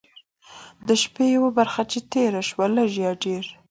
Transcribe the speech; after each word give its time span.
د 0.87 0.89
شپې 1.01 1.25
یوه 1.35 1.49
برخه 1.57 1.81
چې 1.91 1.99
تېره 2.11 2.41
شوه 2.49 2.65
لږ 2.75 2.89
یا 3.03 3.11
ډېر. 3.23 3.43